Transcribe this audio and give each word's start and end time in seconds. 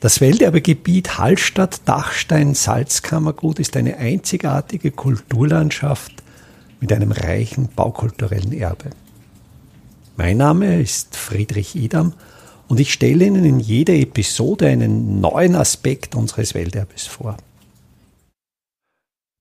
Das 0.00 0.20
Welterbegebiet 0.20 1.18
Hallstatt-Dachstein-Salzkammergut 1.18 3.58
ist 3.58 3.76
eine 3.76 3.96
einzigartige 3.96 4.92
Kulturlandschaft 4.92 6.22
mit 6.78 6.92
einem 6.92 7.10
reichen 7.10 7.68
baukulturellen 7.74 8.52
Erbe. 8.52 8.90
Mein 10.16 10.36
Name 10.36 10.80
ist 10.80 11.16
Friedrich 11.16 11.74
Idam 11.74 12.12
und 12.68 12.78
ich 12.78 12.92
stelle 12.92 13.26
Ihnen 13.26 13.44
in 13.44 13.58
jeder 13.58 13.94
Episode 13.94 14.68
einen 14.68 15.20
neuen 15.20 15.56
Aspekt 15.56 16.14
unseres 16.14 16.54
Welterbes 16.54 17.08
vor. 17.08 17.36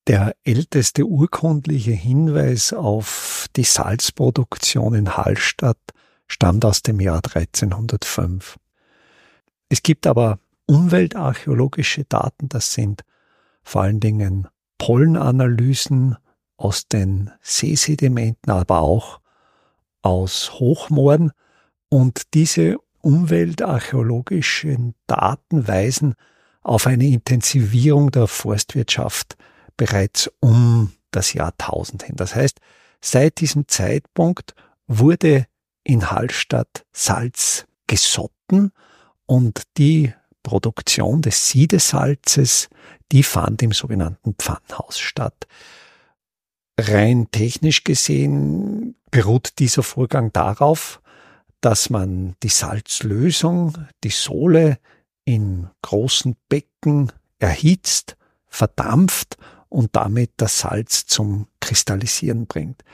Der 0.08 0.36
älteste 0.44 1.06
urkundliche 1.06 1.92
Hinweis 1.92 2.74
auf 2.74 3.46
die 3.56 3.64
Salzproduktion 3.64 4.96
in 4.96 5.18
Hallstatt 5.18 5.78
stammt 6.28 6.66
aus 6.66 6.82
dem 6.82 7.00
Jahr 7.00 7.22
1305. 7.24 8.58
Es 9.70 9.84
gibt 9.84 10.08
aber 10.08 10.40
umweltarchäologische 10.68 12.04
Daten, 12.04 12.50
das 12.50 12.74
sind 12.74 13.04
vor 13.64 13.82
allen 13.82 14.00
Dingen 14.00 14.48
Pollenanalysen 14.78 16.18
aus 16.58 16.88
den 16.88 17.32
Seesedimenten, 17.42 18.52
aber 18.52 18.82
auch 18.82 19.20
aus 20.02 20.54
Hochmooren. 20.60 21.32
Und 21.90 22.34
diese 22.34 22.78
umweltarchäologischen 23.02 24.94
Daten 25.08 25.68
weisen 25.68 26.16
auf 26.62 26.88
eine 26.88 27.08
Intensivierung 27.08 28.12
der 28.12 28.28
Forstwirtschaft 28.28 29.38
bereits 29.78 30.32
um 30.42 30.92
das 31.12 31.34
Jahr 31.34 31.54
1000 31.58 32.04
hin. 32.04 32.16
Das 32.18 32.36
heißt, 32.36 32.60
seit 33.00 33.40
diesem 33.40 33.68
Zeitpunkt 33.68 34.54
wurde 34.88 35.46
in 35.84 36.12
Hallstatt 36.12 36.86
Salz 36.92 37.66
gesotten 37.88 38.72
und 39.26 39.64
die 39.78 40.14
Produktion 40.48 41.22
des 41.22 41.50
Siedesalzes, 41.50 42.70
die 43.12 43.24
fand 43.24 43.62
im 43.62 43.74
sogenannten 43.74 44.34
Pfannhaus 44.36 44.98
statt. 44.98 45.46
Rein 46.80 47.28
technisch 47.32 47.84
gesehen 47.84 48.96
beruht 49.12 49.60
dieser 49.60 49.84
Vorgang 49.84 50.32
darauf, 50.32 51.02
dass 51.60 51.90
man 51.90 52.36
die 52.44 52.50
Salzlösung, 52.50 53.78
die 54.06 54.10
Sohle 54.10 54.80
in 55.26 55.70
großen 55.82 56.38
Becken 56.48 57.12
erhitzt, 57.40 58.16
verdampft 58.48 59.36
und 59.68 59.98
damit 59.98 60.32
das 60.38 60.60
Salz 60.60 61.08
zum 61.08 61.48
Kristallisieren 61.60 62.48
bringt. 62.48 62.86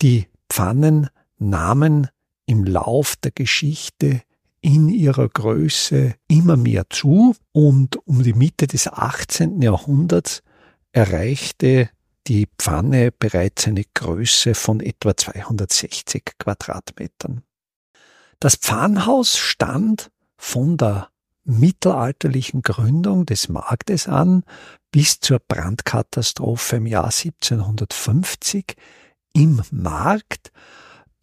Die 0.00 0.28
Pfannen 0.48 1.10
nahmen 1.36 2.08
im 2.46 2.64
Lauf 2.64 3.16
der 3.16 3.32
Geschichte 3.32 4.22
in 4.66 4.88
ihrer 4.88 5.28
Größe 5.28 6.16
immer 6.26 6.56
mehr 6.56 6.90
zu 6.90 7.36
und 7.52 8.04
um 8.04 8.24
die 8.24 8.32
Mitte 8.32 8.66
des 8.66 8.88
18. 8.88 9.62
Jahrhunderts 9.62 10.42
erreichte 10.90 11.88
die 12.26 12.48
Pfanne 12.58 13.12
bereits 13.12 13.68
eine 13.68 13.84
Größe 13.94 14.56
von 14.56 14.80
etwa 14.80 15.16
260 15.16 16.32
Quadratmetern. 16.40 17.42
Das 18.40 18.56
Pfannhaus 18.56 19.38
stand 19.38 20.10
von 20.36 20.76
der 20.76 21.10
mittelalterlichen 21.44 22.62
Gründung 22.62 23.24
des 23.24 23.48
Marktes 23.48 24.08
an 24.08 24.42
bis 24.90 25.20
zur 25.20 25.38
Brandkatastrophe 25.38 26.78
im 26.78 26.86
Jahr 26.86 27.04
1750 27.04 28.74
im 29.32 29.62
Markt 29.70 30.50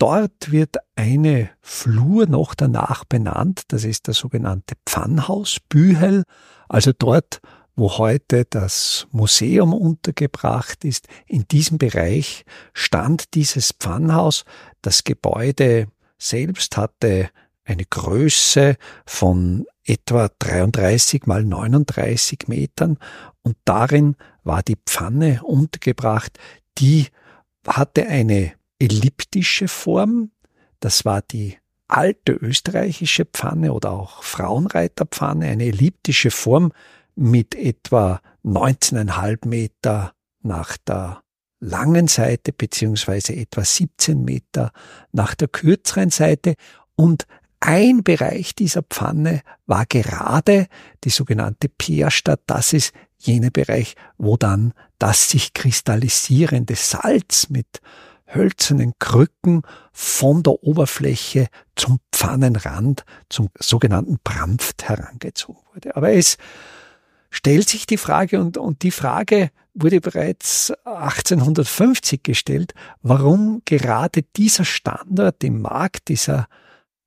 Dort 0.04 0.52
wird 0.52 0.80
eine 0.98 1.50
Flur 1.62 2.28
noch 2.28 2.56
danach 2.56 3.06
benannt, 3.06 3.62
das 3.70 3.86
ist 3.86 4.08
der 4.08 4.14
sogenannte 4.14 4.76
Pfannhaus 4.86 5.60
Bühel, 5.70 6.24
also 6.68 6.92
dort, 6.92 7.40
wo 7.78 7.98
heute 8.00 8.44
das 8.44 9.08
Museum 9.12 9.74
untergebracht 9.74 10.84
ist. 10.84 11.08
In 11.26 11.48
diesem 11.48 11.78
Bereich 11.78 12.44
stand 12.74 13.34
dieses 13.34 13.72
Pfannhaus. 13.72 14.44
Das 14.82 15.06
Gebäude 15.06 15.88
selbst 16.18 16.76
hatte 16.76 17.30
eine 17.64 17.86
Größe 17.86 18.76
von 19.06 19.66
etwa 19.86 20.28
33 20.38 21.28
mal 21.28 21.46
39 21.46 22.50
Metern 22.50 22.98
und 23.42 23.56
darin 23.64 24.18
war 24.44 24.64
die 24.64 24.78
Pfanne 24.86 25.44
untergebracht, 25.44 26.38
die 26.78 27.08
hatte 27.66 28.06
eine 28.06 28.52
elliptische 28.84 29.68
Form. 29.68 30.32
Das 30.80 31.06
war 31.06 31.22
die 31.22 31.58
alte 31.88 32.34
österreichische 32.34 33.26
Pfanne 33.26 33.74
oder 33.74 33.92
auch 33.92 34.24
Frauenreiterpfanne, 34.24 35.48
eine 35.48 35.66
elliptische 35.66 36.32
Form 36.32 36.72
mit 37.16 37.56
etwa 37.56 38.22
19,5 38.44 39.48
Meter 39.48 40.14
nach 40.42 40.78
der 40.78 41.22
langen 41.60 42.08
Seite 42.08 42.52
beziehungsweise 42.52 43.36
etwa 43.36 43.64
17 43.64 44.24
Meter 44.24 44.72
nach 45.12 45.36
der 45.36 45.48
kürzeren 45.48 46.10
Seite 46.10 46.56
und 46.96 47.26
ein 47.60 48.04
Bereich 48.04 48.56
dieser 48.56 48.84
Pfanne 48.84 49.42
war 49.66 49.86
gerade 49.86 50.68
die 51.06 51.10
sogenannte 51.10 51.70
Pierstadt. 51.70 52.42
Das 52.46 52.74
ist 52.74 52.92
jener 53.18 53.52
Bereich, 53.52 53.96
wo 54.18 54.36
dann 54.36 54.74
das 55.00 55.30
sich 55.30 55.54
kristallisierende 55.54 56.76
Salz 56.76 57.50
mit 57.50 57.80
hölzernen 58.36 58.94
Krücken 59.00 59.64
von 59.92 60.44
der 60.44 60.64
Oberfläche 60.64 61.48
zum 61.76 62.00
Pfannenrand, 62.12 63.04
zum 63.30 63.50
sogenannten 63.60 64.20
Brampft 64.24 64.88
herangezogen 64.88 65.62
wurde. 65.74 65.96
Aber 65.96 66.12
es 66.14 66.38
stellt 67.30 67.68
sich 67.68 67.86
die 67.86 67.98
Frage, 67.98 68.40
und, 68.40 68.58
und 68.58 68.84
die 68.84 68.92
Frage 68.92 69.50
wurde 69.74 70.02
bereits 70.02 70.72
1850 70.86 72.24
gestellt, 72.24 72.74
warum 73.02 73.62
gerade 73.66 74.22
dieser 74.36 74.66
Standort 74.66 75.44
im 75.44 75.62
Markt, 75.62 76.10
dieser, 76.10 76.48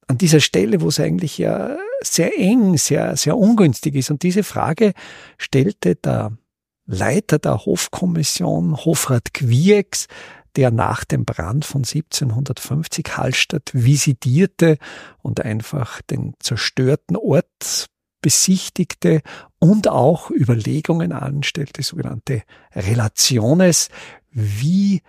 an 0.09 0.19
dieser 0.19 0.41
Stelle, 0.41 0.81
wo 0.81 0.89
es 0.89 0.99
eigentlich 0.99 1.39
ja 1.39 1.77
sehr 2.03 2.37
eng, 2.39 2.77
sehr, 2.77 3.17
sehr 3.17 3.37
ungünstig 3.37 3.95
ist. 3.95 4.11
Und 4.11 4.23
diese 4.23 4.43
Frage 4.43 4.93
stellte 5.39 5.95
der 5.95 6.37
Leiter 6.87 7.39
der 7.39 7.65
Hofkommission, 7.65 8.77
Hofrat 8.77 9.35
Quiex, 9.35 10.07
der 10.57 10.71
nach 10.71 11.05
dem 11.05 11.25
Brand 11.25 11.65
von 11.65 11.83
1750 11.85 13.17
Hallstatt 13.17 13.71
visitierte 13.73 14.79
und 15.23 15.41
einfach 15.41 16.01
den 16.03 16.35
zerstörten 16.41 17.17
Ort 17.17 17.89
besichtigte 18.23 19.23
und 19.59 19.89
auch 19.89 20.31
Überlegungen 20.31 21.13
anstellte, 21.13 21.83
sogenannte 21.83 22.43
Relationes, 22.75 23.89
wie 24.31 25.03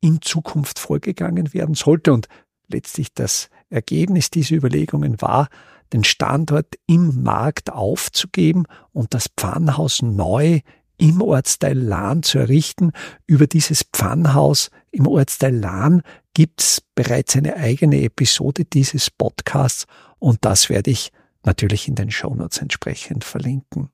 in 0.00 0.22
Zukunft 0.22 0.78
vorgegangen 0.78 1.52
werden 1.52 1.74
sollte. 1.74 2.12
Und 2.12 2.28
letztlich 2.68 3.12
das 3.12 3.50
Ergebnis 3.68 4.30
dieser 4.30 4.56
Überlegungen 4.56 5.20
war, 5.20 5.48
den 5.92 6.04
Standort 6.04 6.76
im 6.86 7.22
Markt 7.22 7.70
aufzugeben 7.70 8.64
und 8.92 9.12
das 9.14 9.28
Pfannhaus 9.36 10.00
neu 10.00 10.60
im 10.96 11.20
Ortsteil 11.20 11.78
Lahn 11.78 12.22
zu 12.22 12.38
errichten. 12.38 12.92
Über 13.26 13.46
dieses 13.46 13.84
Pfannhaus 13.92 14.70
im 14.92 15.08
Ortsteil 15.08 15.56
Lahn 15.56 16.02
gibt's 16.34 16.82
bereits 16.94 17.34
eine 17.36 17.56
eigene 17.56 18.02
Episode 18.02 18.64
dieses 18.64 19.10
Podcasts 19.10 19.86
und 20.18 20.38
das 20.42 20.68
werde 20.68 20.90
ich 20.90 21.10
natürlich 21.42 21.88
in 21.88 21.94
den 21.94 22.10
Shownotes 22.10 22.58
entsprechend 22.58 23.24
verlinken. 23.24 23.90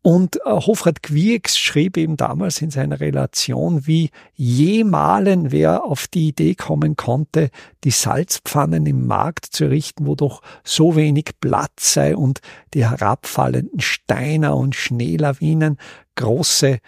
Und 0.00 0.36
äh, 0.36 0.50
Hofrat 0.50 1.02
Quiex 1.02 1.58
schrieb 1.58 1.96
eben 1.96 2.16
damals 2.16 2.62
in 2.62 2.70
seiner 2.70 3.00
Relation, 3.00 3.86
wie 3.86 4.10
jemalen 4.34 5.50
wer 5.50 5.84
auf 5.84 6.06
die 6.06 6.28
Idee 6.28 6.54
kommen 6.54 6.96
konnte, 6.96 7.50
die 7.84 7.90
Salzpfannen 7.90 8.86
im 8.86 9.06
Markt 9.06 9.46
zu 9.46 9.64
errichten, 9.64 10.06
wo 10.06 10.14
doch 10.14 10.40
so 10.62 10.94
wenig 10.94 11.32
Platz 11.40 11.92
sei 11.94 12.16
und 12.16 12.40
die 12.74 12.88
herabfallenden 12.88 13.80
Steiner 13.80 14.56
und 14.56 14.76
Schneelawinen 14.76 15.78
große 16.14 16.78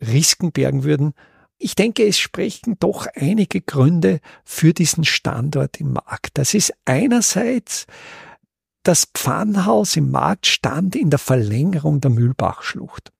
Risiken 0.00 0.52
bergen 0.52 0.84
würden. 0.84 1.14
Ich 1.62 1.74
denke, 1.74 2.06
es 2.06 2.18
sprechen 2.18 2.78
doch 2.80 3.06
einige 3.14 3.60
Gründe 3.60 4.20
für 4.44 4.72
diesen 4.72 5.04
Standort 5.04 5.78
im 5.78 5.92
Markt. 5.92 6.38
Das 6.38 6.54
ist 6.54 6.72
einerseits 6.86 7.86
das 8.82 9.04
Pfannhaus 9.12 9.94
im 9.96 10.10
Markt 10.10 10.46
stand 10.46 10.96
in 10.96 11.10
der 11.10 11.18
Verlängerung 11.18 12.00
der 12.00 12.10
Mühlbachschlucht. 12.10 13.12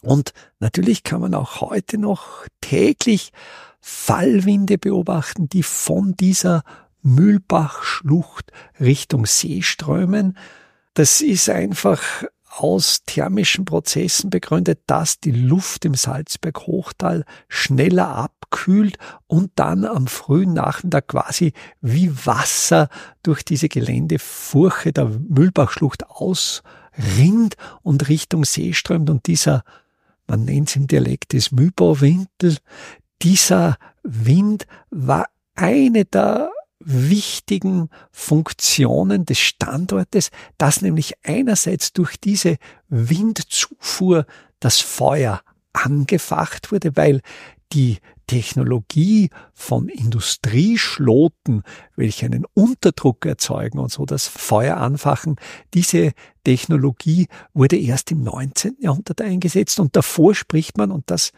Und 0.00 0.32
natürlich 0.60 1.02
kann 1.02 1.20
man 1.20 1.34
auch 1.34 1.60
heute 1.60 1.98
noch 1.98 2.46
täglich 2.60 3.32
Fallwinde 3.80 4.78
beobachten, 4.78 5.48
die 5.48 5.64
von 5.64 6.14
dieser 6.14 6.62
Mühlbachschlucht 7.02 8.52
Richtung 8.78 9.26
See 9.26 9.62
strömen. 9.62 10.38
Das 10.94 11.20
ist 11.20 11.48
einfach 11.48 12.00
aus 12.54 13.02
thermischen 13.06 13.64
Prozessen 13.64 14.28
begründet, 14.28 14.80
dass 14.86 15.20
die 15.20 15.30
Luft 15.30 15.84
im 15.84 15.94
Salzberg-Hochtal 15.94 17.24
schneller 17.48 18.08
abkühlt 18.08 18.98
und 19.26 19.52
dann 19.56 19.86
am 19.86 20.06
frühen 20.06 20.52
Nachmittag 20.52 21.08
quasi 21.08 21.54
wie 21.80 22.12
Wasser 22.26 22.88
durch 23.22 23.42
diese 23.42 23.68
Geländefurche 23.68 24.92
der 24.92 25.06
Mühlbachschlucht 25.06 26.06
aus 26.08 26.62
rinnt 27.18 27.56
und 27.82 28.08
Richtung 28.08 28.44
See 28.44 28.74
strömt. 28.74 29.08
Und 29.08 29.26
dieser, 29.26 29.64
man 30.26 30.44
nennt 30.44 30.68
es 30.68 30.76
im 30.76 30.86
Dialekt 30.86 31.32
des 31.32 31.52
Mühlbauwinkel, 31.52 32.58
dieser 33.22 33.78
Wind 34.02 34.66
war 34.90 35.26
eine 35.54 36.04
der 36.04 36.50
wichtigen 36.84 37.88
Funktionen 38.10 39.24
des 39.24 39.38
Standortes, 39.38 40.30
dass 40.58 40.82
nämlich 40.82 41.14
einerseits 41.22 41.92
durch 41.92 42.16
diese 42.16 42.56
Windzufuhr 42.88 44.26
das 44.60 44.80
Feuer 44.80 45.42
angefacht 45.72 46.72
wurde, 46.72 46.96
weil 46.96 47.20
die 47.72 47.98
Technologie 48.26 49.30
von 49.52 49.88
Industrieschloten, 49.88 51.62
welche 51.96 52.26
einen 52.26 52.44
Unterdruck 52.54 53.26
erzeugen 53.26 53.78
und 53.78 53.90
so 53.90 54.06
das 54.06 54.26
Feuer 54.26 54.76
anfachen, 54.76 55.36
diese 55.74 56.12
Technologie 56.44 57.28
wurde 57.52 57.76
erst 57.76 58.10
im 58.10 58.22
19. 58.22 58.76
Jahrhundert 58.80 59.20
eingesetzt 59.20 59.80
und 59.80 59.96
davor 59.96 60.34
spricht 60.34 60.78
man, 60.78 60.90
und 60.90 61.10
das 61.10 61.32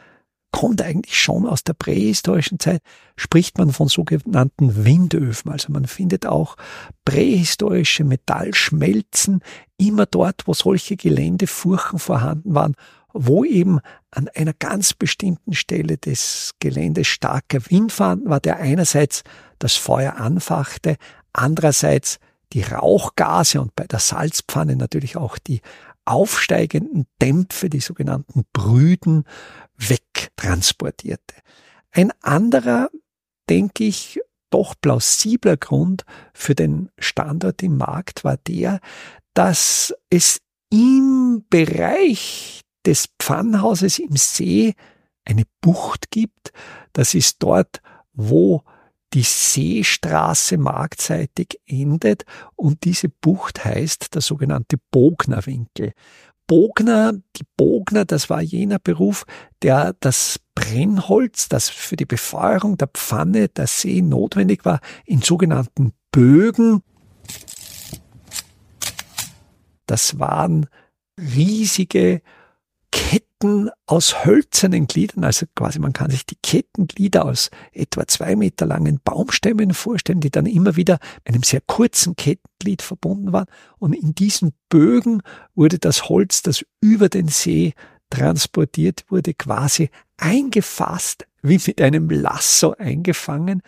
kommt 0.54 0.82
eigentlich 0.82 1.20
schon 1.20 1.46
aus 1.48 1.64
der 1.64 1.72
prähistorischen 1.72 2.60
Zeit, 2.60 2.80
spricht 3.16 3.58
man 3.58 3.72
von 3.72 3.88
sogenannten 3.88 4.84
Windöfen. 4.84 5.50
Also 5.50 5.72
man 5.72 5.84
findet 5.84 6.26
auch 6.26 6.54
prähistorische 7.04 8.04
Metallschmelzen 8.04 9.40
immer 9.78 10.06
dort, 10.06 10.46
wo 10.46 10.54
solche 10.54 10.94
Geländefurchen 10.94 11.98
vorhanden 11.98 12.54
waren, 12.54 12.76
wo 13.12 13.44
eben 13.44 13.80
an 14.12 14.28
einer 14.28 14.52
ganz 14.52 14.94
bestimmten 14.94 15.54
Stelle 15.54 15.98
des 15.98 16.52
Geländes 16.60 17.08
starker 17.08 17.58
Wind 17.68 17.90
vorhanden 17.90 18.30
war, 18.30 18.38
der 18.38 18.58
einerseits 18.58 19.24
das 19.58 19.74
Feuer 19.74 20.18
anfachte, 20.18 20.98
andererseits 21.32 22.20
die 22.52 22.62
Rauchgase 22.62 23.60
und 23.60 23.74
bei 23.74 23.88
der 23.88 23.98
Salzpfanne 23.98 24.76
natürlich 24.76 25.16
auch 25.16 25.36
die 25.36 25.62
aufsteigenden 26.04 27.06
Dämpfe, 27.20 27.70
die 27.70 27.80
sogenannten 27.80 28.44
Brüden, 28.52 29.24
wegtransportierte. 29.76 31.34
Ein 31.90 32.12
anderer, 32.22 32.90
denke 33.48 33.84
ich, 33.84 34.20
doch 34.50 34.74
plausibler 34.80 35.56
Grund 35.56 36.04
für 36.32 36.54
den 36.54 36.90
Standort 36.98 37.62
im 37.62 37.76
Markt 37.76 38.24
war 38.24 38.36
der, 38.36 38.80
dass 39.34 39.94
es 40.10 40.40
im 40.70 41.44
Bereich 41.50 42.60
des 42.86 43.08
Pfannhauses 43.18 43.98
im 43.98 44.16
See 44.16 44.74
eine 45.24 45.44
Bucht 45.60 46.10
gibt. 46.10 46.52
Das 46.92 47.14
ist 47.14 47.42
dort, 47.42 47.80
wo 48.12 48.62
die 49.14 49.22
Seestraße 49.22 50.58
marktseitig 50.58 51.60
endet 51.66 52.24
und 52.56 52.84
diese 52.84 53.08
Bucht 53.08 53.64
heißt 53.64 54.14
der 54.14 54.20
sogenannte 54.20 54.76
Bognerwinkel. 54.90 55.92
Bogner, 56.46 57.12
die 57.36 57.46
Bogner, 57.56 58.04
das 58.04 58.28
war 58.28 58.42
jener 58.42 58.78
Beruf, 58.78 59.24
der 59.62 59.94
das 60.00 60.38
Brennholz, 60.54 61.48
das 61.48 61.70
für 61.70 61.96
die 61.96 62.04
Befeuerung 62.04 62.76
der 62.76 62.88
Pfanne 62.88 63.48
der 63.48 63.66
See 63.66 64.02
notwendig 64.02 64.64
war, 64.64 64.80
in 65.06 65.22
sogenannten 65.22 65.92
Bögen. 66.10 66.82
Das 69.86 70.18
waren 70.18 70.66
riesige 71.18 72.20
Ketten 72.90 73.33
aus 73.86 74.24
hölzernen 74.24 74.86
Gliedern, 74.86 75.24
also 75.24 75.46
quasi 75.54 75.78
man 75.78 75.92
kann 75.92 76.10
sich 76.10 76.26
die 76.26 76.38
Kettenglieder 76.42 77.24
aus 77.24 77.50
etwa 77.72 78.06
zwei 78.06 78.36
Meter 78.36 78.66
langen 78.66 79.00
Baumstämmen 79.02 79.74
vorstellen, 79.74 80.20
die 80.20 80.30
dann 80.30 80.46
immer 80.46 80.76
wieder 80.76 80.98
einem 81.24 81.42
sehr 81.42 81.60
kurzen 81.60 82.16
Kettenglied 82.16 82.82
verbunden 82.82 83.32
waren. 83.32 83.46
Und 83.78 83.92
in 83.92 84.14
diesen 84.14 84.52
Bögen 84.68 85.22
wurde 85.54 85.78
das 85.78 86.08
Holz, 86.08 86.42
das 86.42 86.64
über 86.80 87.08
den 87.08 87.28
See 87.28 87.74
transportiert 88.10 89.04
wurde, 89.08 89.34
quasi 89.34 89.90
eingefasst, 90.16 91.26
wie 91.42 91.60
mit 91.66 91.80
einem 91.80 92.08
Lasso 92.10 92.74
eingefangen. 92.78 93.62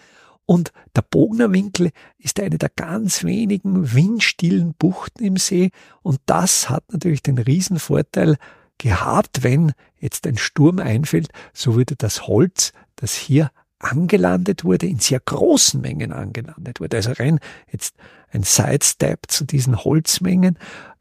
Und 0.47 0.73
der 0.95 1.03
Bognerwinkel 1.03 1.91
ist 2.19 2.41
eine 2.41 2.57
der 2.57 2.71
ganz 2.75 3.25
wenigen 3.25 3.95
windstillen 3.95 4.75
Buchten 4.75 5.25
im 5.25 5.37
See. 5.37 5.71
Und 6.03 6.21
das 6.27 6.71
hat 6.71 6.85
natürlich 6.93 7.23
den 7.23 7.39
Riesenvorteil, 7.39 8.37
gehabt, 8.79 9.43
wenn 9.43 9.73
jetzt 9.99 10.27
ein 10.27 10.39
Sturm 10.39 10.79
einfällt, 10.79 11.29
so 11.53 11.75
würde 11.75 11.97
das 11.97 12.27
Holz, 12.27 12.73
das 12.97 13.15
hier 13.15 13.51
angelandet 13.79 14.65
wurde, 14.65 14.87
in 14.87 14.99
sehr 14.99 15.21
großen 15.21 15.81
Mengen 15.81 16.13
angelandet 16.13 16.81
wurde. 16.81 16.97
Also 16.97 17.13
rein 17.13 17.39
jetzt 17.71 17.97
ein 18.31 18.43
Sidestep 18.43 19.31
zu 19.31 19.45
diesen 19.45 19.85
Holzmengen. 19.85 20.59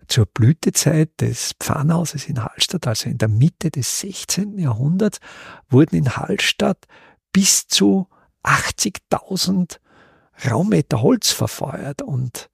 Zur 0.08 0.28
Blütezeit 0.28 1.10
des 1.20 1.54
Pfannhauses 1.60 2.28
in 2.28 2.44
Hallstatt, 2.44 2.86
also 2.86 3.10
in 3.10 3.18
der 3.18 3.28
Mitte 3.28 3.72
des 3.72 4.02
16. 4.02 4.60
Jahrhunderts, 4.60 5.20
wurden 5.68 5.96
in 5.96 6.16
Hallstatt 6.16 6.86
bis 7.34 7.68
zu 7.68 8.08
80.000 8.44 9.80
Raummeter 10.48 11.02
Holz 11.02 11.32
verfeuert 11.32 12.04
und 12.04 12.50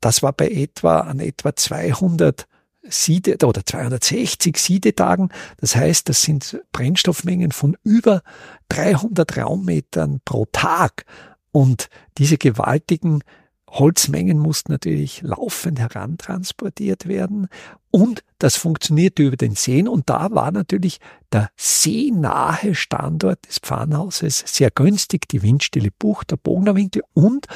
das 0.00 0.22
war 0.22 0.32
bei 0.32 0.48
etwa 0.48 1.00
an 1.00 1.18
etwa 1.18 1.56
200 1.56 2.46
Siede 2.90 3.46
oder 3.46 3.64
260 3.64 4.56
Siedetagen. 4.56 5.30
Das 5.58 5.76
heißt, 5.76 6.08
das 6.08 6.22
sind 6.22 6.60
Brennstoffmengen 6.72 7.52
von 7.52 7.76
über 7.84 8.22
300 8.68 9.38
Raummetern 9.38 10.20
pro 10.24 10.46
Tag. 10.52 11.04
Und 11.52 11.88
diese 12.18 12.38
gewaltigen 12.38 13.22
Holzmengen 13.70 14.38
mussten 14.38 14.72
natürlich 14.72 15.22
laufend 15.22 15.78
herantransportiert 15.78 17.06
werden. 17.06 17.48
Und 17.90 18.22
das 18.38 18.56
funktionierte 18.56 19.22
über 19.22 19.36
den 19.36 19.54
Seen. 19.54 19.88
Und 19.88 20.08
da 20.08 20.30
war 20.30 20.50
natürlich 20.50 21.00
der 21.32 21.50
seenahe 21.56 22.74
Standort 22.74 23.46
des 23.46 23.58
Pfannhauses 23.58 24.42
sehr 24.46 24.70
günstig, 24.70 25.28
die 25.28 25.42
windstille 25.42 25.90
Bucht, 25.90 26.30
der 26.30 26.36
Bognerwinkel 26.36 27.02
und, 27.14 27.46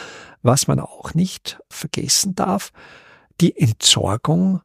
was 0.43 0.69
man 0.69 0.81
auch 0.81 1.14
nicht 1.14 1.61
vergessen 1.69 2.35
darf, 2.35 2.73
die 3.40 3.56
Entsorgung 3.56 4.61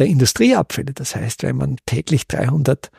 der 0.00 0.08
Industrieabfälle. 0.08 0.92
Das 0.94 1.14
heißt, 1.14 1.42
wenn 1.42 1.56
man 1.56 1.76
täglich 1.86 2.26
300 2.26 2.90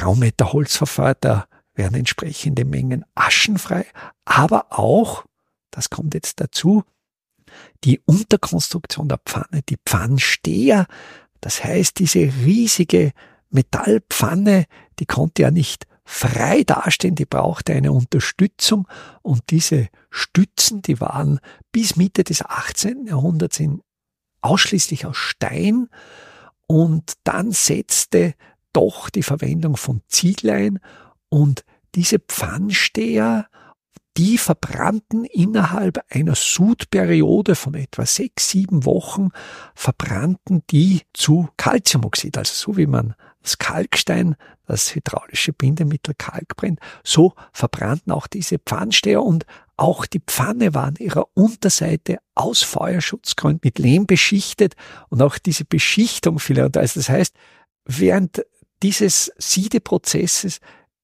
Raummeter 0.00 0.52
Holz 0.52 0.76
verfeuert, 0.76 1.18
da 1.22 1.46
werden 1.74 1.94
entsprechende 1.94 2.64
Mengen 2.64 3.04
aschenfrei, 3.14 3.86
aber 4.24 4.78
auch, 4.78 5.24
das 5.70 5.90
kommt 5.90 6.14
jetzt 6.14 6.40
dazu, 6.40 6.84
die 7.84 8.00
Unterkonstruktion 8.04 9.08
der 9.08 9.20
Pfanne, 9.24 9.62
die 9.68 9.78
Pfannsteher, 9.86 10.86
das 11.40 11.64
heißt, 11.64 11.98
diese 11.98 12.18
riesige 12.18 13.12
Metallpfanne, 13.50 14.66
die 14.98 15.06
konnte 15.06 15.42
ja 15.42 15.50
nicht 15.50 15.86
frei 16.04 16.64
dastehen, 16.64 17.14
die 17.14 17.26
brauchte 17.26 17.72
eine 17.74 17.92
Unterstützung 17.92 18.88
und 19.22 19.42
diese 19.50 19.88
Stützen, 20.10 20.82
die 20.82 21.00
waren 21.00 21.38
bis 21.70 21.96
Mitte 21.96 22.24
des 22.24 22.44
18. 22.44 23.06
Jahrhunderts 23.06 23.60
in 23.60 23.82
ausschließlich 24.40 25.06
aus 25.06 25.16
Stein 25.16 25.88
und 26.66 27.14
dann 27.24 27.52
setzte 27.52 28.34
doch 28.72 29.10
die 29.10 29.22
Verwendung 29.22 29.76
von 29.76 30.02
Zieglein 30.08 30.78
und 31.28 31.64
diese 31.94 32.18
Pfannsteher, 32.18 33.48
die 34.16 34.36
verbrannten 34.36 35.24
innerhalb 35.24 36.04
einer 36.10 36.34
Sudperiode 36.34 37.54
von 37.54 37.74
etwa 37.74 38.04
sechs, 38.04 38.50
sieben 38.50 38.84
Wochen, 38.84 39.30
verbrannten 39.74 40.62
die 40.70 41.02
zu 41.14 41.48
Calciumoxid, 41.56 42.36
also 42.36 42.52
so 42.52 42.76
wie 42.76 42.86
man 42.86 43.14
das 43.42 43.58
Kalkstein, 43.58 44.36
das 44.66 44.94
hydraulische 44.94 45.52
Bindemittel 45.52 46.14
Kalk 46.18 46.56
brennt, 46.56 46.80
so 47.04 47.32
verbrannten 47.52 48.12
auch 48.12 48.26
diese 48.26 48.58
Pfannsteher 48.58 49.22
und 49.22 49.46
auch 49.78 50.06
die 50.06 50.20
Pfanne 50.20 50.74
war 50.74 50.86
an 50.86 50.96
ihrer 50.98 51.28
Unterseite 51.34 52.18
aus 52.34 52.62
Feuerschutzgründen 52.62 53.60
mit 53.62 53.78
Lehm 53.78 54.06
beschichtet 54.06 54.74
und 55.08 55.22
auch 55.22 55.38
diese 55.38 55.64
Beschichtung 55.64 56.40
fiel 56.40 56.56
herunter. 56.56 56.80
Also 56.80 57.00
das 57.00 57.08
heißt, 57.08 57.34
während 57.84 58.44
dieses 58.82 59.32
Siedeprozesses 59.38 60.58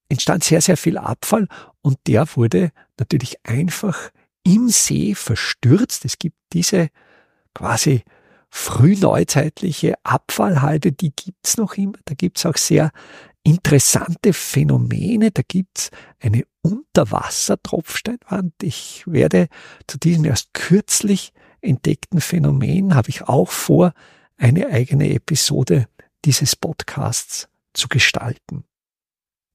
entstand 0.09 0.45
sehr, 0.45 0.61
sehr 0.61 0.77
viel 0.77 0.99
Abfall 0.99 1.49
und 1.83 1.99
der 2.07 2.27
wurde 2.35 2.73
natürlich 2.99 3.39
einfach 3.45 4.11
im 4.43 4.69
See 4.69 5.15
verstürzt. 5.15 6.05
Es 6.05 6.19
gibt 6.19 6.37
diese 6.53 6.89
quasi 7.55 8.03
frühneuzeitliche 8.51 9.95
Abfallhalde, 10.03 10.93
die 10.93 11.13
gibt's 11.15 11.57
noch 11.57 11.75
immer. 11.75 11.99
Da 12.05 12.15
gibt's 12.15 12.45
auch 12.45 12.57
sehr 12.57 12.91
interessante 13.45 14.33
Phänomene. 14.33 15.31
Da 15.31 15.43
gibt's 15.47 15.91
eine 16.21 16.43
Unterwassertropfsteinwand. 16.63 18.55
Ich 18.63 19.05
werde 19.07 19.47
zu 19.87 19.99
diesem 19.99 20.25
erst 20.25 20.53
kürzlich 20.55 21.33
entdeckten 21.61 22.21
Phänomen, 22.21 22.97
habe 22.97 23.11
ich 23.11 23.23
auch 23.23 23.51
vor, 23.51 23.93
eine 24.37 24.67
eigene 24.69 25.11
Episode 25.11 25.87
dieses 26.25 26.57
Podcasts 26.57 27.49
zu 27.73 27.87
gestalten. 27.89 28.65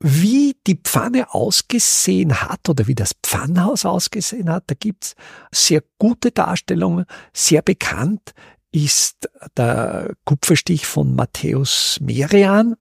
Wie 0.02 0.56
die 0.66 0.80
Pfanne 0.82 1.34
ausgesehen 1.34 2.42
hat 2.42 2.70
oder 2.70 2.88
wie 2.88 2.96
das 2.96 3.12
Pfannhaus 3.22 3.86
ausgesehen 3.86 4.50
hat, 4.50 4.64
da 4.68 4.76
gibt's 4.76 5.16
sehr 5.52 5.84
gute 5.98 6.32
Darstellungen, 6.32 7.06
sehr 7.34 7.62
bekannt 7.62 8.34
ist 8.72 9.30
der 9.58 10.14
Kupferstich 10.26 10.86
von 10.86 11.16
Matthäus 11.16 11.98
Merian. 12.02 12.76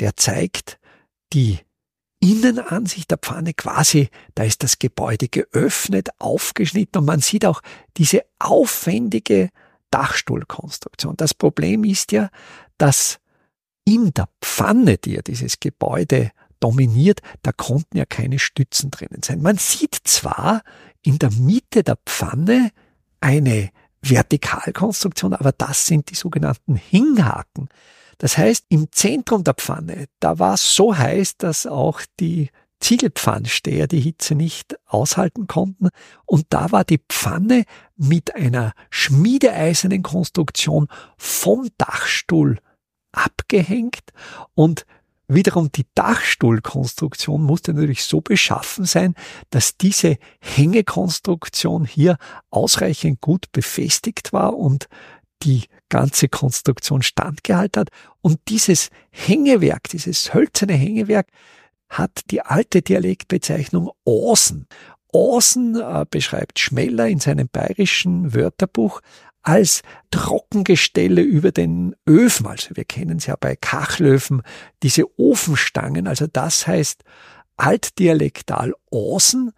Der 0.00 0.16
zeigt 0.16 0.78
die 1.32 1.58
Innenansicht 2.20 3.10
der 3.10 3.18
Pfanne 3.18 3.54
quasi, 3.54 4.08
da 4.34 4.42
ist 4.42 4.62
das 4.62 4.78
Gebäude 4.78 5.28
geöffnet, 5.28 6.08
aufgeschnitten 6.18 7.00
und 7.00 7.04
man 7.04 7.20
sieht 7.20 7.46
auch 7.46 7.62
diese 7.96 8.22
aufwendige 8.38 9.50
Dachstuhlkonstruktion. 9.90 11.16
Das 11.16 11.32
Problem 11.32 11.84
ist 11.84 12.12
ja, 12.12 12.30
dass 12.76 13.20
in 13.84 14.12
der 14.12 14.28
Pfanne, 14.42 14.98
die 14.98 15.12
ja 15.12 15.22
dieses 15.22 15.60
Gebäude 15.60 16.32
dominiert, 16.60 17.20
da 17.42 17.52
konnten 17.52 17.96
ja 17.96 18.04
keine 18.04 18.38
Stützen 18.38 18.90
drinnen 18.90 19.22
sein. 19.22 19.40
Man 19.40 19.56
sieht 19.56 19.94
zwar 20.04 20.62
in 21.02 21.18
der 21.18 21.30
Mitte 21.30 21.84
der 21.84 21.96
Pfanne 22.04 22.72
eine 23.20 23.70
Vertikalkonstruktion, 24.02 25.34
aber 25.34 25.52
das 25.52 25.86
sind 25.86 26.10
die 26.10 26.14
sogenannten 26.14 26.76
Hinghaken. 26.76 27.68
Das 28.18 28.36
heißt, 28.36 28.66
im 28.68 28.90
Zentrum 28.92 29.44
der 29.44 29.54
Pfanne, 29.54 30.06
da 30.20 30.38
war 30.38 30.54
es 30.54 30.74
so 30.74 30.96
heiß, 30.96 31.36
dass 31.36 31.66
auch 31.66 32.00
die 32.20 32.50
Ziegelpfannsteher 32.80 33.86
die 33.86 34.00
Hitze 34.00 34.34
nicht 34.34 34.76
aushalten 34.86 35.46
konnten. 35.46 35.88
Und 36.26 36.46
da 36.50 36.70
war 36.70 36.84
die 36.84 37.00
Pfanne 37.08 37.64
mit 37.96 38.34
einer 38.34 38.72
schmiedeeisernen 38.90 40.02
Konstruktion 40.02 40.88
vom 41.16 41.68
Dachstuhl 41.76 42.58
abgehängt 43.12 44.12
und 44.54 44.84
Wiederum 45.30 45.70
die 45.70 45.84
Dachstuhlkonstruktion 45.94 47.42
musste 47.42 47.74
natürlich 47.74 48.04
so 48.04 48.22
beschaffen 48.22 48.86
sein, 48.86 49.14
dass 49.50 49.76
diese 49.76 50.16
Hängekonstruktion 50.40 51.84
hier 51.84 52.16
ausreichend 52.48 53.20
gut 53.20 53.52
befestigt 53.52 54.32
war 54.32 54.56
und 54.56 54.88
die 55.42 55.64
ganze 55.88 56.28
Konstruktion 56.28 57.02
standgehalten 57.02 57.80
hat. 57.80 57.90
Und 58.20 58.40
dieses 58.48 58.90
Hängewerk, 59.10 59.88
dieses 59.88 60.34
hölzerne 60.34 60.74
Hängewerk, 60.74 61.28
hat 61.88 62.22
die 62.30 62.42
alte 62.42 62.82
Dialektbezeichnung 62.82 63.90
Osen. 64.04 64.66
Osen 65.10 65.76
äh, 65.76 66.04
beschreibt 66.10 66.58
Schmeller 66.58 67.08
in 67.08 67.18
seinem 67.18 67.48
bayerischen 67.48 68.34
Wörterbuch 68.34 69.00
als 69.42 69.82
Trockengestelle 70.10 71.22
über 71.22 71.52
den 71.52 71.96
Öfen. 72.06 72.46
Also 72.46 72.76
wir 72.76 72.84
kennen 72.84 73.16
es 73.18 73.26
ja 73.26 73.36
bei 73.40 73.56
Kachlöfen, 73.56 74.42
diese 74.82 75.04
Ofenstangen. 75.18 76.06
Also 76.06 76.26
das 76.26 76.66
heißt 76.66 77.02
altdialektal 77.56 78.74
Osen 78.90 79.52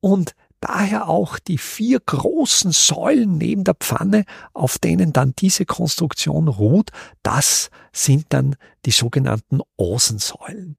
und 0.00 0.34
daher 0.64 1.08
auch 1.08 1.38
die 1.38 1.58
vier 1.58 2.00
großen 2.00 2.72
Säulen 2.72 3.36
neben 3.36 3.64
der 3.64 3.74
Pfanne, 3.74 4.24
auf 4.54 4.78
denen 4.78 5.12
dann 5.12 5.34
diese 5.38 5.66
Konstruktion 5.66 6.48
ruht. 6.48 6.90
Das 7.22 7.70
sind 7.92 8.26
dann 8.30 8.56
die 8.86 8.90
sogenannten 8.90 9.60
Osensäulen. 9.76 10.76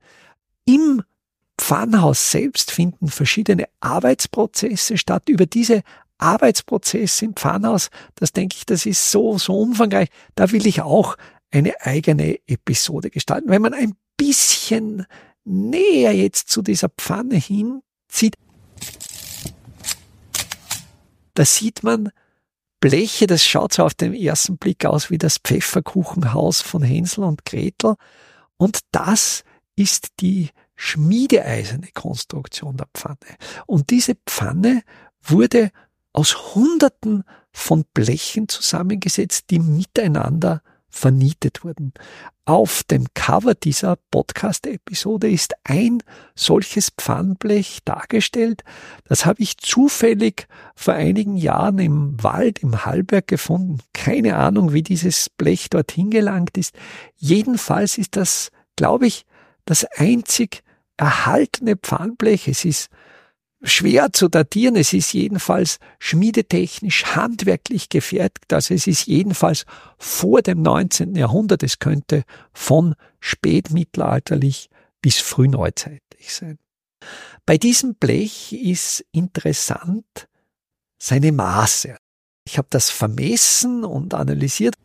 Im 0.66 1.04
Pfannhaus 1.58 2.32
selbst 2.32 2.72
finden 2.72 3.10
verschiedene 3.10 3.66
Arbeitsprozesse 3.80 4.98
statt. 4.98 5.30
Über 5.30 5.46
diese 5.46 5.84
Arbeitsprozess 6.18 7.22
im 7.22 7.36
Pfannhaus, 7.36 7.90
das 8.16 8.32
denke 8.32 8.56
ich, 8.58 8.66
das 8.66 8.86
ist 8.86 9.12
so, 9.12 9.38
so 9.38 9.60
umfangreich. 9.60 10.10
Da 10.34 10.52
will 10.52 10.66
ich 10.66 10.82
auch 10.82 11.16
eine 11.52 11.80
eigene 11.82 12.40
Episode 12.48 13.10
gestalten. 13.10 13.50
Wenn 13.50 13.62
man 13.62 13.74
ein 13.74 13.96
bisschen 14.18 15.06
näher 15.44 16.14
jetzt 16.16 16.50
zu 16.50 16.62
dieser 16.62 16.90
Pfanne 16.90 17.36
hinzieht, 17.36 18.36
da 21.36 21.46
sieht 21.46 21.84
man 21.84 22.10
Bleche, 22.80 23.28
das 23.28 23.46
schaut 23.46 23.74
so 23.74 23.84
auf 23.84 23.94
den 23.94 24.14
ersten 24.14 24.58
Blick 24.58 24.86
aus 24.86 25.10
wie 25.10 25.18
das 25.18 25.38
Pfefferkuchenhaus 25.38 26.62
von 26.62 26.84
Hänsel 26.84 27.24
und 27.24 27.46
Gretel. 27.46 27.96
Und 28.58 28.80
das 28.92 29.44
ist 29.76 30.10
die 30.20 30.50
schmiedeeiserne 30.76 31.88
Konstruktion 31.94 32.78
der 32.78 32.88
Pfanne. 32.94 33.38
Und 33.66 33.90
diese 33.90 34.16
Pfanne 34.28 34.84
wurde 35.22 35.72
aus 36.14 36.56
Hunderten 36.56 37.24
von 37.52 37.86
Blechen 37.94 38.48
zusammengesetzt, 38.50 39.46
die 39.50 39.60
miteinander 39.60 40.62
vernietet 40.96 41.64
wurden. 41.64 41.94
Auf 42.46 42.84
dem 42.84 43.08
Cover 43.14 43.54
dieser 43.54 43.98
Podcast-Episode 44.12 45.30
ist 45.30 45.54
ein 45.66 46.02
solches 46.36 46.92
Pfannblech 46.98 47.80
dargestellt. 47.84 48.64
Das 49.04 49.26
habe 49.26 49.42
ich 49.42 49.58
zufällig 49.58 50.48
vor 50.76 50.94
einigen 50.94 51.36
Jahren 51.36 51.80
im 51.80 52.24
Wald 52.24 52.60
im 52.60 52.86
Hallberg 52.86 53.28
gefunden. 53.28 53.80
Keine 53.94 54.38
Ahnung, 54.38 54.72
wie 54.72 54.84
dieses 54.84 55.30
Blech 55.30 55.70
dorthin 55.70 56.12
gelangt 56.12 56.58
ist. 56.58 56.74
Jedenfalls 57.18 57.98
ist 57.98 58.16
das, 58.16 58.52
glaube 58.78 59.08
ich, 59.08 59.26
das 59.66 59.84
einzig 59.98 60.64
erhaltene 60.96 61.76
Pfannblech. 61.76 62.48
Es 62.48 62.64
ist 62.64 62.90
schwer 63.66 64.14
zu 64.14 64.30
datieren. 64.30 64.76
Es 64.76 64.94
ist 64.94 65.14
jedenfalls 65.14 65.80
schmiedetechnisch 66.00 67.06
handwerklich 67.16 67.90
gefertigt. 67.90 68.54
Also 68.54 68.74
es 68.74 68.88
ist 68.88 69.08
jedenfalls 69.08 69.66
vor 69.98 70.42
dem 70.42 70.62
19. 70.62 71.16
Jahrhundert. 71.16 71.64
Es 71.64 71.80
könnte 71.80 72.24
von 72.54 72.96
spätmittelalterlich 73.20 74.70
bis 75.02 75.18
frühneuzeitlich 75.18 76.34
sein. 76.34 76.58
Bei 77.46 77.58
diesem 77.58 77.96
Blech 77.96 78.54
ist 78.54 79.06
interessant 79.12 80.28
seine 80.98 81.32
Maße. 81.32 81.98
Ich 82.48 82.58
habe 82.58 82.68
das 82.70 82.90
vermessen 82.90 83.84
und 83.84 84.14
analysiert 84.14 84.76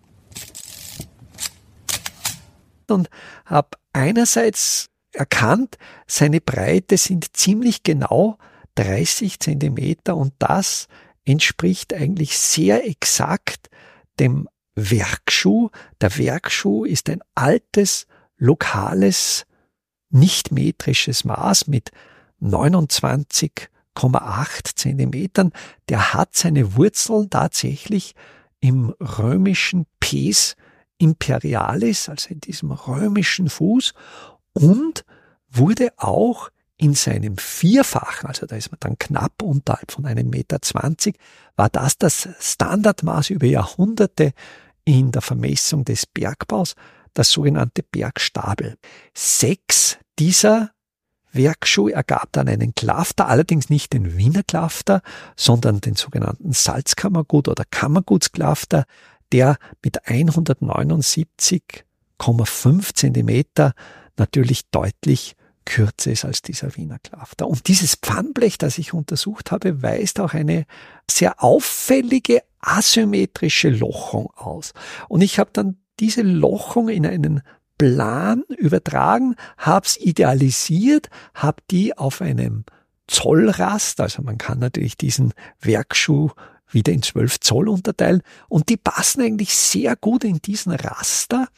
und 2.89 3.09
habe 3.45 3.71
einerseits 3.93 4.89
erkannt, 5.13 5.77
seine 6.07 6.41
Breite 6.41 6.97
sind 6.97 7.37
ziemlich 7.37 7.83
genau 7.83 8.39
30 8.81 9.39
Zentimeter 9.41 10.17
und 10.17 10.33
das 10.39 10.89
entspricht 11.27 11.93
eigentlich 11.93 12.39
sehr 12.39 12.87
exakt 12.89 13.69
dem 14.19 14.49
Werkschuh. 14.75 15.69
Der 16.01 16.17
Werkschuh 16.17 16.87
ist 16.87 17.11
ein 17.11 17.21
altes, 17.35 18.07
lokales, 18.39 19.45
nicht 20.09 20.51
metrisches 20.51 21.25
Maß 21.25 21.67
mit 21.67 21.91
29,8 22.41 23.69
Zentimetern. 24.75 25.53
Der 25.91 26.15
hat 26.15 26.35
seine 26.35 26.75
Wurzeln 26.77 27.29
tatsächlich 27.29 28.15
im 28.61 28.95
römischen 28.99 29.85
Pes 30.01 30.57
Imperialis, 30.97 32.09
also 32.09 32.31
in 32.31 32.41
diesem 32.41 32.73
römischen 32.73 33.51
Fuß 33.51 33.93
und 34.55 35.05
wurde 35.51 35.93
auch 35.99 36.49
in 36.81 36.95
seinem 36.95 37.37
Vierfachen, 37.37 38.27
also 38.27 38.47
da 38.47 38.57
ist 38.57 38.73
man 38.73 38.81
dann 38.81 38.99
knapp 38.99 39.43
unterhalb 39.43 39.93
von 39.93 40.07
einem 40.07 40.31
Meter 40.31 40.63
zwanzig, 40.63 41.19
war 41.55 41.69
das 41.69 41.99
das 41.99 42.27
Standardmaß 42.41 43.29
über 43.31 43.47
Jahrhunderte 43.47 44.33
in 44.85 45.13
der 45.13 45.21
Vermessung 45.21 45.85
des 45.85 46.07
Bergbaus, 46.07 46.75
das 47.13 47.31
sogenannte 47.31 47.83
Bergstabel. 47.83 48.79
Sechs 49.13 49.99
dieser 50.19 50.71
Werkschuhe 51.33 51.93
ergab 51.93 52.33
dann 52.33 52.49
einen 52.49 52.75
Klafter, 52.75 53.29
allerdings 53.29 53.69
nicht 53.69 53.93
den 53.93 54.17
Wiener 54.17 54.43
Klafter, 54.43 55.03
sondern 55.37 55.83
den 55.83 55.97
sogenannten 55.97 56.55
Salzkammergut 56.55 57.49
oder 57.49 57.65
Kammergutsklafter, 57.71 58.87
der 59.33 59.59
mit 59.85 60.07
179,5 60.07 62.95
Zentimeter 62.95 63.75
natürlich 64.17 64.71
deutlich 64.71 65.37
kürzer 65.65 66.13
ist 66.13 66.25
als 66.25 66.43
dieser 66.43 66.77
Wiener 66.77 66.99
Klafter. 66.99 67.47
Und 67.47 67.69
dieses 67.69 67.97
Pfannblech, 67.97 68.59
das 68.59 68.79
ich 68.79 68.93
untersucht 68.93 69.51
habe, 69.51 69.83
weist 69.83 70.21
auch 70.21 70.35
eine 70.35 70.67
sehr 71.09 71.43
auffällige 71.43 72.43
asymmetrische 72.61 73.71
Lochung 73.71 74.31
aus. 74.37 74.73
Und 75.09 75.23
ich 75.23 75.39
habe 75.39 75.51
dann 75.53 75.79
diese 75.99 76.23
Lochung 76.23 76.89
in 76.89 77.07
einen 77.07 77.43
Plan 77.79 78.43
übertragen, 78.59 79.37
habe 79.57 79.87
es 79.87 79.97
idealisiert, 79.99 81.09
habe 81.35 81.63
die 81.71 81.97
auf 81.97 82.21
einem 82.21 82.65
Zollrast, 83.07 84.01
also 84.01 84.23
man 84.23 84.39
kann 84.39 84.59
natürlich 84.59 84.97
diesen 84.97 85.33
Werkschuh 85.61 86.31
wieder 86.69 86.93
in 86.93 87.03
12 87.03 87.41
Zoll 87.41 87.69
unterteilen 87.69 88.23
und 88.49 88.69
die 88.69 88.77
passen 88.77 89.23
eigentlich 89.23 89.55
sehr 89.55 89.97
gut 89.97 90.25
in 90.25 90.41
diesen 90.41 90.73
Raster 90.73 91.49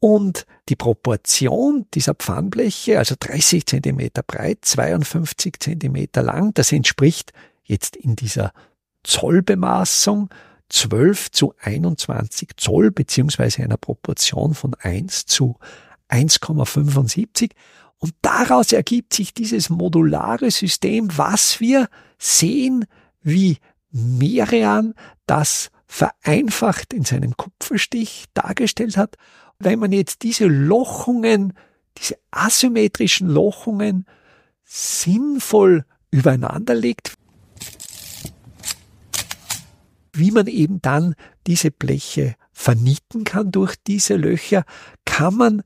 und 0.00 0.46
die 0.68 0.76
Proportion 0.76 1.86
dieser 1.94 2.14
Pfannbleche, 2.14 2.98
also 2.98 3.14
30 3.18 3.66
Zentimeter 3.66 4.22
breit, 4.22 4.58
52 4.62 5.60
Zentimeter 5.60 6.22
lang, 6.22 6.52
das 6.54 6.72
entspricht 6.72 7.32
jetzt 7.62 7.96
in 7.96 8.16
dieser 8.16 8.52
Zollbemaßung 9.04 10.30
12 10.70 11.30
zu 11.32 11.54
21 11.60 12.56
Zoll 12.56 12.90
beziehungsweise 12.90 13.62
einer 13.62 13.76
Proportion 13.76 14.54
von 14.54 14.74
1 14.74 15.26
zu 15.26 15.56
1,75. 16.08 17.52
Und 17.98 18.14
daraus 18.22 18.72
ergibt 18.72 19.12
sich 19.12 19.34
dieses 19.34 19.68
modulare 19.68 20.50
System, 20.50 21.08
was 21.16 21.60
wir 21.60 21.88
sehen, 22.18 22.86
wie 23.20 23.58
Merian 23.90 24.94
das 25.26 25.70
vereinfacht 25.86 26.92
in 26.92 27.04
seinem 27.04 27.36
Kupferstich 27.36 28.26
dargestellt 28.32 28.96
hat. 28.96 29.16
Wenn 29.60 29.78
man 29.78 29.92
jetzt 29.92 30.22
diese 30.22 30.46
Lochungen, 30.46 31.52
diese 31.98 32.16
asymmetrischen 32.30 33.28
Lochungen 33.28 34.06
sinnvoll 34.64 35.84
übereinander 36.10 36.74
legt, 36.74 37.14
wie 40.14 40.30
man 40.30 40.46
eben 40.46 40.80
dann 40.80 41.14
diese 41.46 41.70
Bleche 41.70 42.36
vernieten 42.52 43.24
kann 43.24 43.52
durch 43.52 43.76
diese 43.86 44.16
Löcher, 44.16 44.64
kann 45.04 45.34
man 45.34 45.62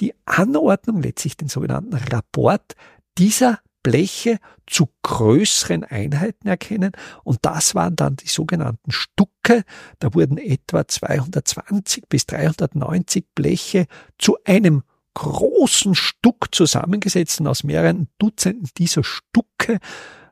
die 0.00 0.14
Anordnung, 0.24 1.02
letztlich 1.02 1.36
den 1.36 1.48
sogenannten 1.48 1.94
Rapport 1.94 2.74
dieser 3.18 3.60
Bleche 3.86 4.38
zu 4.66 4.88
größeren 5.02 5.84
Einheiten 5.84 6.48
erkennen 6.48 6.90
und 7.22 7.38
das 7.42 7.76
waren 7.76 7.94
dann 7.94 8.16
die 8.16 8.26
sogenannten 8.26 8.90
Stucke. 8.90 9.62
Da 10.00 10.12
wurden 10.12 10.38
etwa 10.38 10.88
220 10.88 12.08
bis 12.08 12.26
390 12.26 13.26
Bleche 13.36 13.86
zu 14.18 14.38
einem 14.44 14.82
großen 15.14 15.94
Stuck 15.94 16.52
zusammengesetzt 16.52 17.40
und 17.40 17.46
aus 17.46 17.62
mehreren 17.62 18.08
Dutzenden 18.18 18.68
dieser 18.76 19.04
Stucke 19.04 19.78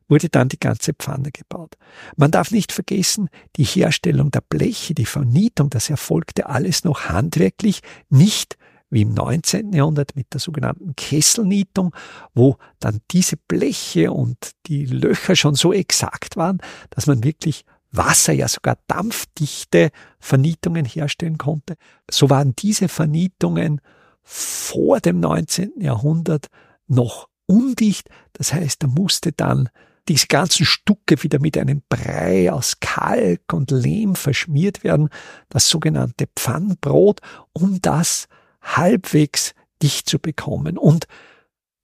wurde 0.08 0.30
dann 0.30 0.49
die 0.49 0.58
ganze 0.58 0.92
Pfanne 0.92 1.30
gebaut. 1.30 1.76
Man 2.16 2.32
darf 2.32 2.50
nicht 2.50 2.73
vergessen, 2.73 3.28
die 3.54 3.62
Herstellung 3.62 4.32
der 4.32 4.42
Bleche, 4.42 4.94
die 4.94 5.06
Vernietung, 5.06 5.70
das 5.70 5.90
erfolgte 5.90 6.46
alles 6.46 6.82
noch 6.82 7.04
handwerklich, 7.08 7.82
nicht 8.08 8.56
wie 8.94 9.02
im 9.02 9.12
19. 9.12 9.72
Jahrhundert 9.72 10.16
mit 10.16 10.32
der 10.32 10.40
sogenannten 10.40 10.94
Kesselnietung, 10.96 11.94
wo 12.32 12.56
dann 12.78 13.00
diese 13.10 13.36
Bleche 13.36 14.12
und 14.12 14.52
die 14.66 14.86
Löcher 14.86 15.36
schon 15.36 15.54
so 15.54 15.72
exakt 15.72 16.36
waren, 16.36 16.58
dass 16.90 17.06
man 17.06 17.24
wirklich 17.24 17.64
Wasser, 17.90 18.32
ja 18.32 18.48
sogar 18.48 18.78
dampfdichte 18.86 19.90
Vernietungen 20.18 20.84
herstellen 20.84 21.38
konnte. 21.38 21.76
So 22.10 22.30
waren 22.30 22.54
diese 22.56 22.88
Vernietungen 22.88 23.80
vor 24.22 25.00
dem 25.00 25.20
19. 25.20 25.80
Jahrhundert 25.80 26.48
noch 26.86 27.28
undicht. 27.46 28.08
Das 28.32 28.52
heißt, 28.52 28.82
da 28.82 28.86
musste 28.86 29.32
dann 29.32 29.68
diese 30.08 30.26
ganzen 30.26 30.66
Stucke 30.66 31.22
wieder 31.22 31.40
mit 31.40 31.56
einem 31.56 31.82
Brei 31.88 32.52
aus 32.52 32.78
Kalk 32.80 33.52
und 33.52 33.70
Lehm 33.70 34.16
verschmiert 34.16 34.84
werden, 34.84 35.08
das 35.48 35.68
sogenannte 35.68 36.26
Pfannbrot, 36.36 37.20
um 37.52 37.80
das 37.80 38.28
halbwegs 38.64 39.54
dicht 39.83 40.09
zu 40.09 40.18
bekommen. 40.18 40.78
Und 40.78 41.06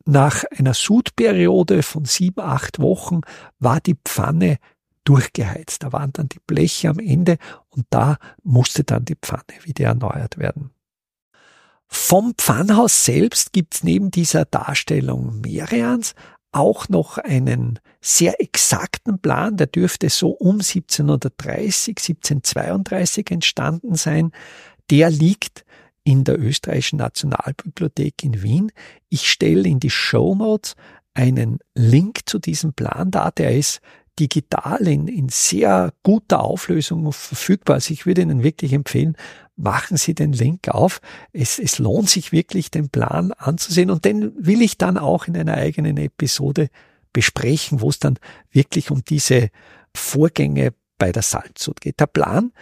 nach 0.05 0.45
einer 0.57 0.75
Sudperiode 0.75 1.83
von 1.83 2.05
sieben, 2.05 2.41
acht 2.41 2.81
Wochen 2.81 3.21
war 3.59 3.81
die 3.81 3.97
Pfanne 4.05 4.59
durchgeheizt. 5.05 5.83
Da 5.83 5.93
waren 5.93 6.13
dann 6.13 6.29
die 6.29 6.41
Bleche 6.47 6.89
am 6.89 6.99
Ende 6.99 7.39
und 7.69 7.87
da 7.91 8.17
musste 8.43 8.85
dann 8.85 9.05
die 9.05 9.17
Pfanne 9.17 9.63
wieder 9.63 9.87
erneuert 9.87 10.39
werden. 10.39 10.71
Vom 11.87 12.35
Pfannhaus 12.37 13.05
selbst 13.05 13.53
gibt's 13.53 13.83
neben 13.83 14.11
dieser 14.11 14.45
Darstellung 14.45 15.41
Merians 15.41 16.15
auch 16.53 16.89
noch 16.89 17.19
einen 17.19 17.79
sehr 18.01 18.41
exakten 18.41 19.21
Plan, 19.21 19.57
der 19.57 19.67
dürfte 19.67 20.09
so 20.09 20.31
um 20.31 20.57
1730, 20.57 21.97
1732 21.99 23.31
entstanden 23.31 23.95
sein. 23.95 24.33
Der 24.91 25.11
liegt 25.11 25.65
in 26.05 26.25
der 26.25 26.39
Österreichischen 26.39 26.99
Nationalbibliothek 26.99 28.23
in 28.23 28.43
Wien. 28.43 28.73
Ich 29.09 29.31
stelle 29.31 29.69
in 29.69 29.81
die 29.81 29.91
Show 29.91 30.35
Notes 30.35 30.75
einen 31.15 31.59
Link 31.75 32.21
zu 32.27 32.39
diesem 32.39 32.73
Plan 32.73 33.11
dar. 33.11 33.33
Der 33.33 33.57
ist 33.57 33.81
digital 34.19 34.87
in, 34.87 35.09
in 35.09 35.29
sehr 35.29 35.93
guter 36.03 36.43
Auflösung 36.43 37.13
verfügbar. 37.13 37.75
Also 37.75 37.93
ich 37.93 38.07
würde 38.07 38.23
Ihnen 38.23 38.43
wirklich 38.43 38.73
empfehlen, 38.73 39.17
machen 39.57 39.97
Sie 39.97 40.15
den 40.15 40.33
Link 40.33 40.69
auf. 40.69 41.01
Es, 41.33 41.59
es 41.59 41.79
lohnt 41.79 42.09
sich 42.11 42.33
wirklich, 42.33 42.71
den 42.71 42.91
Plan 42.91 43.33
anzusehen 43.33 43.91
und 43.91 44.05
den 44.05 44.33
will 44.37 44.63
ich 44.63 44.79
dann 44.79 44.99
auch 44.99 45.27
in 45.27 45.37
einer 45.37 45.55
eigenen 45.55 45.97
Episode 45.97 46.69
besprechen, 47.13 47.81
wo 47.81 47.89
es 47.89 47.99
dann 47.99 48.19
wirklich 48.51 48.91
um 48.91 49.05
diese 49.05 49.51
Vorgänge 49.95 50.73
bei 50.99 51.13
der 51.13 51.23
Salzsud 51.23 51.81
geht. 51.81 51.99
Der 51.99 52.07
Plan 52.07 52.53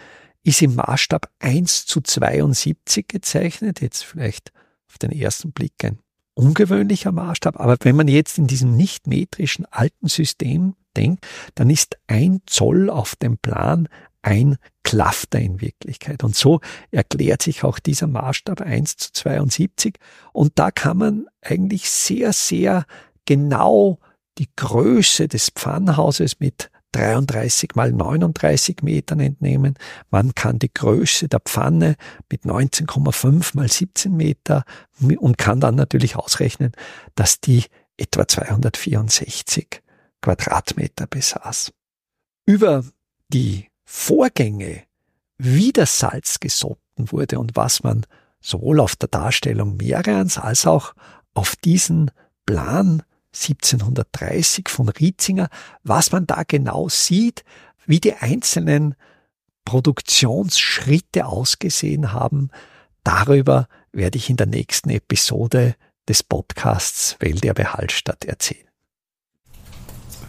ist 0.49 0.61
im 0.63 0.75
Maßstab 0.75 1.29
1 1.39 1.85
zu 1.85 2.01
72 2.01 3.07
gezeichnet, 3.07 3.81
jetzt 3.81 4.03
vielleicht 4.03 4.51
auf 4.89 4.97
den 4.97 5.11
ersten 5.11 5.51
Blick 5.51 5.73
ein 5.83 5.99
ungewöhnlicher 6.33 7.11
Maßstab, 7.11 7.59
aber 7.59 7.77
wenn 7.81 7.95
man 7.95 8.07
jetzt 8.07 8.37
in 8.39 8.47
diesem 8.47 8.75
nicht 8.75 9.05
metrischen 9.05 9.65
alten 9.65 10.07
System 10.07 10.75
denkt, 10.97 11.27
dann 11.53 11.69
ist 11.69 11.97
ein 12.07 12.41
Zoll 12.47 12.89
auf 12.89 13.15
dem 13.15 13.37
Plan 13.37 13.87
ein 14.23 14.57
Klafter 14.83 15.39
in 15.39 15.61
Wirklichkeit. 15.61 16.23
Und 16.23 16.35
so 16.35 16.61
erklärt 16.89 17.43
sich 17.43 17.63
auch 17.63 17.77
dieser 17.77 18.07
Maßstab 18.07 18.61
1 18.61 18.97
zu 18.97 19.13
72. 19.13 19.99
Und 20.33 20.53
da 20.55 20.71
kann 20.71 20.97
man 20.97 21.27
eigentlich 21.41 21.89
sehr, 21.89 22.33
sehr 22.33 22.85
genau 23.25 23.99
die 24.39 24.49
Größe 24.55 25.27
des 25.27 25.51
Pfannhauses 25.51 26.39
mit 26.39 26.71
33 26.91 27.75
mal 27.75 27.91
39 27.91 28.81
Metern 28.81 29.19
entnehmen. 29.19 29.75
Man 30.09 30.33
kann 30.33 30.59
die 30.59 30.73
Größe 30.73 31.27
der 31.27 31.39
Pfanne 31.39 31.95
mit 32.31 32.43
19,5 32.43 33.55
mal 33.55 33.69
17 33.69 34.15
Meter 34.15 34.63
und 34.99 35.37
kann 35.37 35.59
dann 35.59 35.75
natürlich 35.75 36.15
ausrechnen, 36.15 36.71
dass 37.15 37.39
die 37.39 37.65
etwa 37.97 38.27
264 38.27 39.81
Quadratmeter 40.21 41.07
besaß. 41.07 41.71
Über 42.45 42.83
die 43.31 43.67
Vorgänge, 43.85 44.83
wie 45.37 45.71
das 45.71 45.99
Salz 45.99 46.39
gesotten 46.39 47.11
wurde 47.11 47.39
und 47.39 47.55
was 47.55 47.83
man 47.83 48.05
sowohl 48.41 48.79
auf 48.79 48.95
der 48.95 49.09
Darstellung 49.09 49.77
Merians 49.77 50.37
als 50.37 50.65
auch 50.65 50.93
auf 51.33 51.55
diesen 51.55 52.11
Plan 52.45 53.03
1730 53.33 54.69
von 54.69 54.89
Rietzinger, 54.89 55.49
was 55.83 56.11
man 56.11 56.25
da 56.25 56.43
genau 56.43 56.89
sieht, 56.89 57.43
wie 57.85 57.99
die 57.99 58.13
einzelnen 58.13 58.95
Produktionsschritte 59.65 61.25
ausgesehen 61.25 62.11
haben, 62.11 62.49
darüber 63.03 63.67
werde 63.91 64.17
ich 64.17 64.29
in 64.29 64.37
der 64.37 64.47
nächsten 64.47 64.89
Episode 64.89 65.75
des 66.07 66.23
Podcasts 66.23 67.15
Welterbe 67.19 67.73
Hallstatt 67.73 68.25
erzählen. 68.25 68.67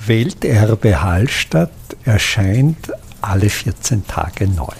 Welterbe 0.07 1.03
Hallstatt 1.03 1.71
erscheint 2.05 2.93
alle 3.23 3.49
14 3.49 4.07
Tage 4.07 4.47
neu. 4.47 4.75